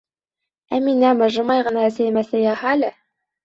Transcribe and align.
Әминә, 0.77 1.11
мыжымай 1.21 1.67
ғына 1.69 1.87
әсәйемә 1.93 2.27
сәй 2.33 2.45
яһа 2.51 2.77
әле. 2.77 2.95